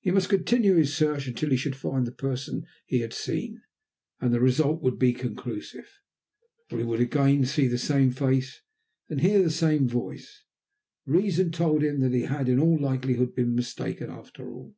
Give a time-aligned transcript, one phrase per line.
[0.00, 3.62] He must continue his search until he should find the person he had seen,
[4.20, 5.88] and the result would be conclusive,
[6.68, 8.60] for he would again see the same face
[9.08, 10.44] and hear the same voice.
[11.06, 14.76] Reason told him that he had in all likelihood been mistaken after all.